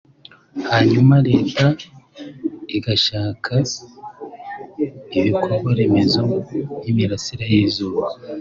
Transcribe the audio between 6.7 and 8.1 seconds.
nk’imirasire y’izuba